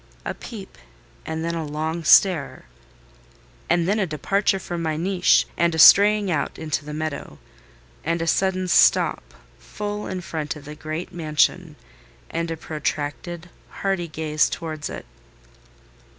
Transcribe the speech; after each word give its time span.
A 0.25 0.33
peep, 0.33 0.79
and 1.27 1.45
then 1.45 1.53
a 1.53 1.63
long 1.63 2.03
stare; 2.03 2.65
and 3.69 3.87
then 3.87 3.99
a 3.99 4.07
departure 4.07 4.57
from 4.57 4.81
my 4.81 4.97
niche 4.97 5.45
and 5.55 5.75
a 5.75 5.77
straying 5.77 6.31
out 6.31 6.57
into 6.57 6.83
the 6.83 6.91
meadow; 6.95 7.37
and 8.03 8.19
a 8.19 8.25
sudden 8.25 8.67
stop 8.67 9.21
full 9.59 10.07
in 10.07 10.21
front 10.21 10.55
of 10.55 10.65
the 10.65 10.73
great 10.73 11.13
mansion, 11.13 11.75
and 12.31 12.49
a 12.49 12.57
protracted, 12.57 13.51
hardy 13.69 14.07
gaze 14.07 14.49
towards 14.49 14.89
it. 14.89 15.05